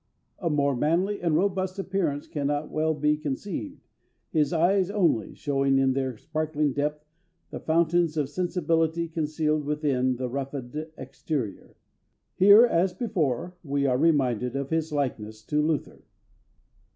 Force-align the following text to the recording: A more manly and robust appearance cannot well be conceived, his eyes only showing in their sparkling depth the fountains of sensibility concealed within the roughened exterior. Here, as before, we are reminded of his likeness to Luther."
A 0.39 0.49
more 0.49 0.75
manly 0.75 1.21
and 1.21 1.35
robust 1.35 1.77
appearance 1.77 2.25
cannot 2.25 2.71
well 2.71 2.95
be 2.95 3.15
conceived, 3.17 3.85
his 4.31 4.51
eyes 4.51 4.89
only 4.89 5.35
showing 5.35 5.77
in 5.77 5.93
their 5.93 6.17
sparkling 6.17 6.73
depth 6.73 7.05
the 7.51 7.59
fountains 7.59 8.17
of 8.17 8.27
sensibility 8.27 9.07
concealed 9.07 9.63
within 9.63 10.15
the 10.15 10.27
roughened 10.27 10.87
exterior. 10.97 11.75
Here, 12.33 12.65
as 12.65 12.93
before, 12.95 13.55
we 13.63 13.85
are 13.85 13.99
reminded 13.99 14.55
of 14.55 14.71
his 14.71 14.91
likeness 14.91 15.43
to 15.45 15.61
Luther." 15.61 16.03